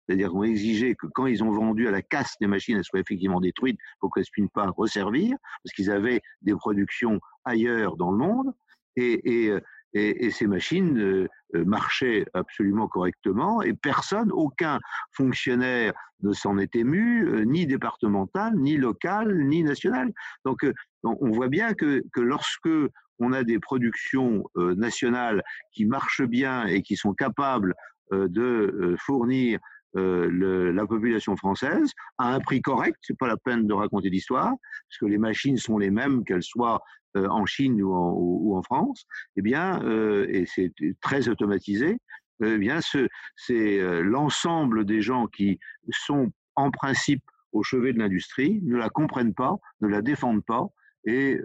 [0.06, 3.00] c'est-à-dire ont exigé que quand ils ont vendu à la casse les machines, elles soient
[3.00, 8.12] effectivement détruites pour qu'elles ne puissent pas resservir, parce qu'ils avaient des productions ailleurs dans
[8.12, 8.54] le monde.
[8.96, 9.54] Et, et,
[9.94, 11.28] et, ces machines euh,
[11.66, 14.80] marchaient absolument correctement et personne, aucun
[15.14, 20.12] fonctionnaire ne s'en est ému, ni départemental, ni local, ni national.
[20.46, 20.60] Donc
[21.04, 22.70] on voit bien que, lorsque
[23.20, 27.74] on a des productions euh, nationales qui marchent bien et qui sont capables
[28.14, 28.96] euh, de
[29.96, 34.50] euh, la population française à un prix correct, c'est pas la peine de raconter l'histoire,
[34.50, 36.82] parce que les machines sont les mêmes qu'elles soient
[37.16, 39.04] en Chine ou en, France,
[39.36, 39.82] eh bien,
[40.30, 40.72] et c'est
[41.02, 41.98] très automatisé,
[42.44, 42.82] eh bien,
[43.36, 45.58] c'est l'ensemble des gens qui
[45.90, 50.68] sont en principe au chevet de l'industrie, ne la comprennent pas, ne la défendent pas,
[51.06, 51.40] et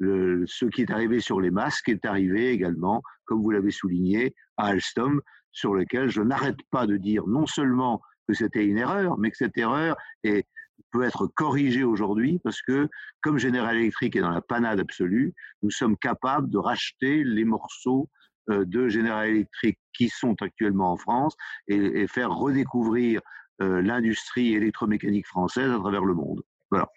[0.00, 4.34] euh, ce qui est arrivé sur les masques est arrivé également, comme vous l'avez souligné,
[4.56, 5.20] à Alstom,
[5.52, 9.36] sur lequel je n'arrête pas de dire non seulement que c'était une erreur, mais que
[9.36, 10.46] cette erreur est,
[10.92, 12.88] peut être corrigée aujourd'hui parce que,
[13.22, 18.08] comme General Electric est dans la panade absolue, nous sommes capables de racheter les morceaux
[18.50, 21.34] euh, de General Electric qui sont actuellement en France
[21.66, 23.20] et, et faire redécouvrir
[23.60, 26.42] euh, l'industrie électromécanique française à travers le monde.
[26.70, 26.88] Voilà.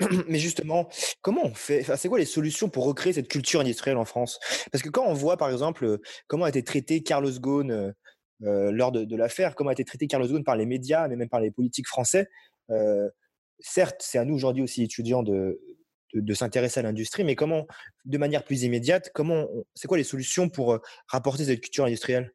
[0.28, 0.88] Mais justement,
[1.22, 4.38] comment on fait C'est quoi les solutions pour recréer cette culture industrielle en France?
[4.72, 7.94] Parce que quand on voit, par exemple, comment a été traité Carlos Ghosn
[8.40, 11.40] lors de, l'affaire, comment a été traité Carlos Ghosn par les médias, mais même par
[11.40, 12.28] les politiques français,
[13.60, 15.60] certes, c'est à nous aujourd'hui aussi étudiants de,
[16.14, 17.66] de, s'intéresser à l'industrie, mais comment,
[18.04, 20.78] de manière plus immédiate, comment, c'est quoi les solutions pour
[21.08, 22.34] rapporter cette culture industrielle?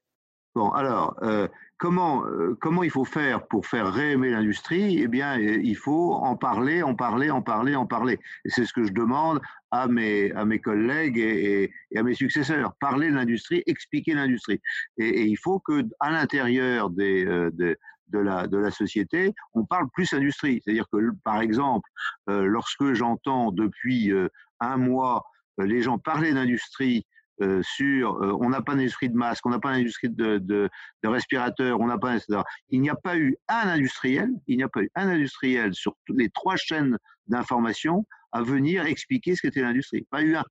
[0.56, 1.48] Bon, alors, euh,
[1.80, 5.00] comment il faut faire pour faire réaimer l'industrie?
[5.00, 8.20] Eh bien, euh, il faut en parler, en parler, en parler, en parler.
[8.46, 9.40] C'est ce que je demande
[9.72, 12.74] à mes, à mes collègues et, à mes successeurs.
[12.80, 14.62] Parler de l'industrie, expliquer l'industrie.
[14.98, 19.88] Et, il faut que à l'intérieur des, euh, de, la, de la société, on parle
[19.94, 20.62] plus industrie.
[20.64, 21.90] C'est-à-dire que, par exemple,
[22.28, 24.12] lorsque j'entends depuis
[24.60, 25.24] un mois
[25.60, 27.06] les gens parler d'industrie
[27.42, 30.70] euh, sur euh, on n'a pas d'industrie de masque, on n'a pas d'industrie de, de,
[31.04, 32.42] respirateurs, on n'a pas, etc.
[32.70, 35.96] Il n'y a pas eu un industriel, il n'y a pas eu un industriel sur
[36.10, 36.98] les trois chaînes
[37.28, 40.06] d'information à venir expliquer ce qu'était l'industrie.
[40.12, 40.44] Pas eu un.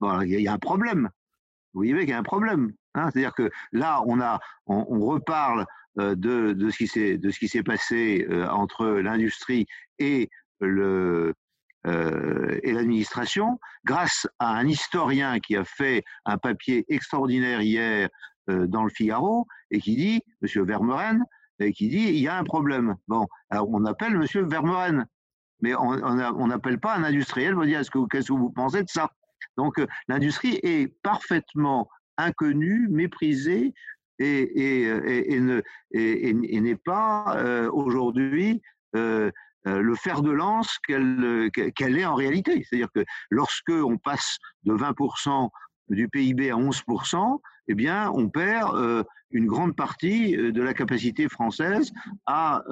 [0.00, 1.08] Bon, il y, a un problème.
[1.72, 2.72] Vous voyez qu'il y a un problème.
[2.94, 5.64] Hein C'est-à-dire que là, on, a, on, reparle
[5.98, 9.66] euh, de, ce qui s'est passé entre l'industrie
[9.98, 10.28] et
[10.60, 11.32] le,
[11.86, 18.08] euh, et l'administration, grâce à un historien qui a fait un papier extraordinaire hier
[18.48, 21.22] euh, dans le Figaro et qui dit, Monsieur Vermeuren,
[21.60, 22.96] et qui dit il y a un problème.
[23.06, 25.06] Bon, alors on appelle Monsieur Vermeuren,
[25.60, 28.88] mais on n'appelle pas un industriel pour dire est-ce que qu'est-ce que vous pensez de
[28.88, 29.10] ça?
[29.56, 33.74] Donc euh, l'industrie est parfaitement inconnue, méprisée
[34.18, 34.88] et,
[35.92, 38.62] n'est pas aujourd'hui
[39.64, 42.64] le fer de lance qu'elle qu'elle est en réalité.
[42.64, 45.48] C'est-à-dire que lorsque on passe de 20%
[45.88, 50.74] du PIB à 11%, eh bien, on perd euh, une grande partie euh, de la
[50.74, 51.92] capacité française
[52.26, 52.62] à,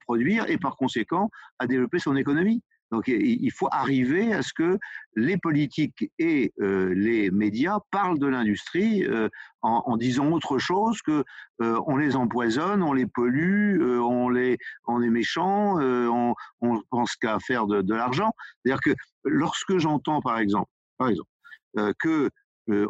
[0.00, 2.62] produire et par conséquent à développer son économie.
[2.90, 4.78] Donc il faut arriver à ce que
[5.14, 9.28] les politiques et euh, les médias parlent de l'industrie euh,
[9.60, 11.24] en, disant autre chose que
[11.60, 17.16] euh, on les empoisonne, on les pollue, on les on est méchant, on, on pense
[17.16, 18.30] qu'à faire de, l'argent.
[18.64, 21.28] C'est-à-dire que lorsque j'entends par exemple, par exemple,
[21.98, 22.30] que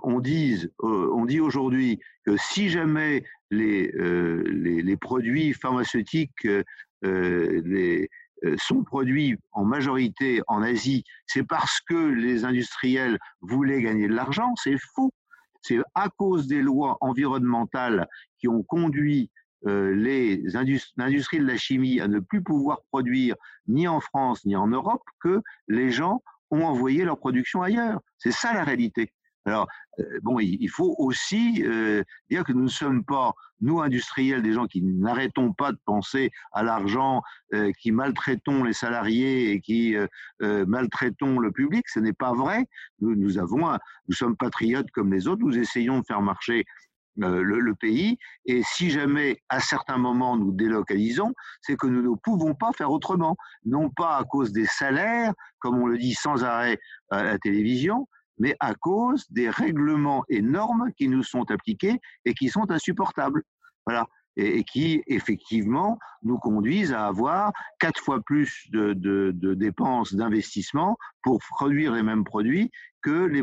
[0.03, 6.47] on dise, on dit aujourd'hui que si jamais les, les, les produits pharmaceutiques,
[7.03, 8.09] les
[8.57, 14.55] sont produits en majorité en Asie, c'est parce que les industriels voulaient gagner de l'argent,
[14.57, 15.13] c'est faux.
[15.63, 18.07] C'est à cause des lois environnementales
[18.39, 19.31] qui ont conduit
[19.67, 19.93] euh,
[20.97, 23.35] l'industrie de la chimie à ne plus pouvoir produire
[23.67, 28.01] ni en France ni en Europe que les gens ont envoyé leur production ailleurs.
[28.19, 29.13] C'est ça la réalité.
[29.45, 29.67] Alors,
[30.01, 34.53] euh, bon, il faut aussi euh, dire que nous ne sommes pas, nous industriels, des
[34.53, 37.23] gens qui n'arrêtons pas de penser à l'argent,
[37.55, 39.97] euh, qui maltraitons les salariés et qui
[40.41, 41.89] maltraitons le public.
[41.89, 42.67] Ce n'est pas vrai.
[43.01, 43.77] Nous, nous, avons,
[44.09, 45.43] nous sommes patriotes comme les autres.
[45.43, 46.65] Nous essayons de faire marcher
[47.17, 48.17] le, le, pays.
[48.47, 52.93] Et si jamais, à certains moments, nous délocalisons, c'est que nous ne pouvons pas faire
[52.93, 53.37] autrement.
[53.65, 56.79] Non pas à cause des salaires, comme on le dit sans arrêt
[57.11, 58.07] à la télévision,
[58.39, 63.43] mais à cause des règlements et normes qui nous sont appliqués et qui sont insupportables.
[63.87, 64.07] Voilà.
[64.41, 71.93] Et, qui, effectivement, nous conduisent à avoir quatre fois plus de, dépenses d'investissement pour produire
[71.93, 72.71] les mêmes produits
[73.03, 73.43] que les,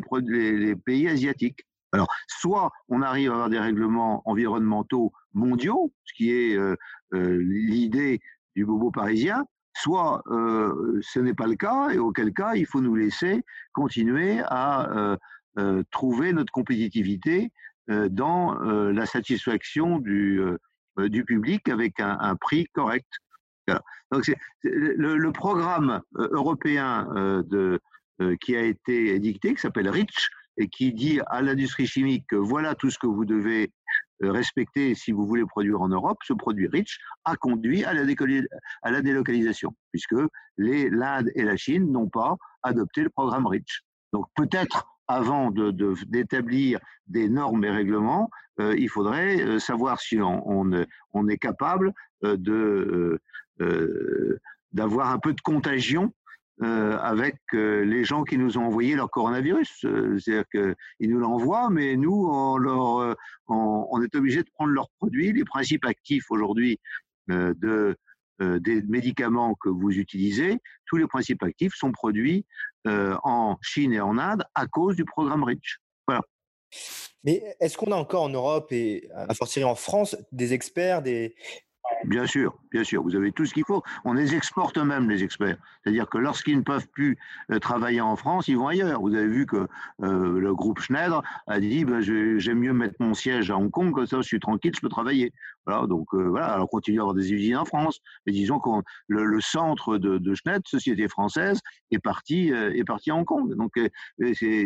[0.57, 1.65] les, pays asiatiques.
[1.91, 6.77] Alors, soit on arrive à avoir des règlements environnementaux mondiaux, ce qui est euh,
[7.13, 8.21] euh, l'idée
[8.55, 12.81] du bobo parisien, soit euh, ce n'est pas le cas, et auquel cas il faut
[12.81, 15.17] nous laisser continuer à euh,
[15.59, 17.51] euh, trouver notre compétitivité
[17.87, 20.41] dans la satisfaction du,
[20.97, 23.05] du public avec un, un prix correct.
[24.11, 24.25] Donc
[24.63, 27.07] le, le, programme européen
[27.45, 27.79] de,
[28.41, 32.73] qui a été édicté, qui s'appelle REACH, et qui dit à l'industrie chimique que voilà
[32.73, 33.71] tout ce que vous devez
[34.23, 38.05] euh, respecter si vous voulez produire en Europe, ce produit REACH a conduit à la,
[39.01, 40.15] délocalisation, puisque
[40.57, 43.81] l'Inde et la Chine n'ont pas adopté le programme REACH.
[44.13, 48.29] Donc peut-être avant d'établir de, des normes et règlements,
[48.61, 50.71] euh, il faudrait euh, savoir si on,
[51.13, 51.93] on, est capable
[54.71, 56.13] d'avoir un peu de contagion
[56.61, 59.85] avec les gens qui nous ont envoyé leur coronavirus.
[60.19, 63.15] C'est-à-dire qu'ils nous l'envoient, mais nous, on, leur,
[63.95, 65.31] on, est obligé de prendre leurs produits.
[65.31, 66.79] Les principes actifs aujourd'hui
[67.27, 67.95] de,
[68.39, 72.45] des médicaments que vous utilisez, tous les principes actifs sont produits
[72.85, 75.79] en Chine et en Inde à cause du programme REACH.
[76.07, 76.21] Voilà.
[77.23, 81.35] Mais est-ce qu'on a encore en Europe et à fortiori en France des experts, des,
[82.05, 83.01] Bien sûr, bien sûr.
[83.01, 83.81] Vous avez tout ce qu'il faut.
[84.03, 85.57] On les exporte même, les experts.
[85.83, 87.17] C'est-à-dire que lorsqu'ils ne peuvent plus
[87.51, 89.01] euh, travailler en France, ils vont ailleurs.
[89.01, 89.67] Vous avez vu que
[90.03, 93.91] euh, le groupe Schneider a dit ben, j'aime mieux mettre mon siège à Hong Kong,
[93.91, 95.33] comme ça je suis tranquille, je peux travailler.
[95.65, 97.99] Voilà, donc euh, voilà, alors continue à avoir des usines en France.
[98.27, 98.69] Mais disons que
[99.07, 103.55] le, centre de, de, Schneider, société française, est parti, est parti à Hong Kong.
[103.55, 103.71] Donc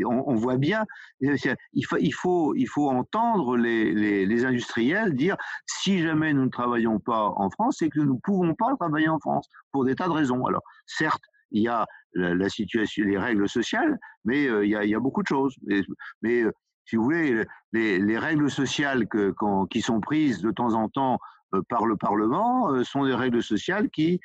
[0.06, 0.86] on, voit bien,
[1.22, 6.50] il faut, il faut, il faut entendre les, les industriels dire si jamais nous ne
[6.50, 9.96] travaillons pas en France, c'est que nous ne pouvons pas travailler en France pour des
[9.96, 10.46] tas de raisons.
[10.46, 15.00] Alors, certes, il y a la, situation, les règles sociales, mais euh, il, y a,
[15.00, 15.56] beaucoup de choses.
[16.22, 16.52] Mais, euh,
[16.86, 19.08] si vous voulez, les, règles sociales
[19.70, 21.20] qui sont prises de temps en temps
[21.54, 24.20] euh, par le Parlement sont des règles sociales qui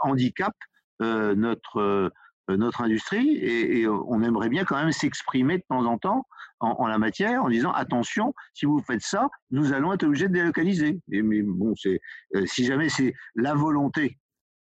[0.00, 0.56] handicapent
[1.00, 2.10] notre
[2.48, 6.26] notre industrie et, on aimerait bien quand même s'exprimer de temps en temps
[6.60, 10.32] en, la matière en disant attention, si vous faites ça, nous allons être obligés de
[10.32, 11.00] délocaliser.
[11.08, 12.00] Mais bon, c'est
[12.46, 14.18] si jamais c'est la volonté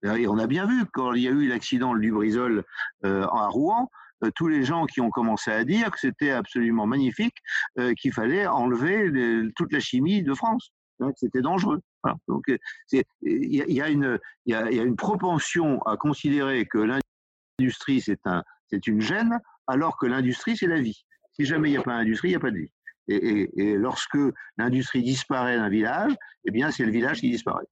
[0.03, 2.63] on a bien vu quand il y a eu l'accident du Brisol
[3.05, 3.89] euh, à Rouen,
[4.23, 7.35] euh, tous les gens qui ont commencé à dire que c'était absolument magnifique,
[7.79, 9.11] euh, qu'il fallait enlever
[9.55, 11.79] toute la chimie de France, hein, que c'était dangereux.
[12.27, 13.01] Donc il
[13.31, 17.01] y, une il y a, une propension à considérer que l'industrie
[18.25, 21.05] un c'est une gêne, alors que l'industrie c'est la vie.
[21.33, 22.71] Si jamais il n'y a pas d'industrie, il n'y a pas de vie.
[23.07, 24.17] Et, et lorsque
[24.57, 26.13] l'industrie disparaît d'un village,
[26.45, 27.65] eh bien c'est le village qui disparaît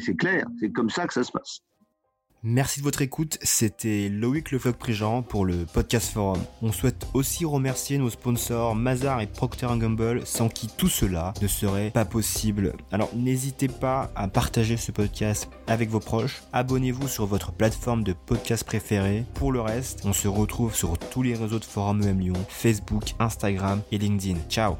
[0.00, 1.60] c'est clair, c'est comme ça que ça se passe.
[2.44, 6.40] Merci de votre écoute, c'était Loïc Le Prigent pour le Podcast Forum.
[6.62, 11.48] On souhaite aussi remercier nos sponsors Mazar et Procter Gamble, sans qui tout cela ne
[11.48, 12.74] serait pas possible.
[12.92, 18.12] Alors n'hésitez pas à partager ce podcast avec vos proches, abonnez-vous sur votre plateforme de
[18.12, 19.24] podcast préférée.
[19.34, 23.14] Pour le reste, on se retrouve sur tous les réseaux de Forum EM Lyon, Facebook,
[23.18, 24.38] Instagram et LinkedIn.
[24.48, 24.76] Ciao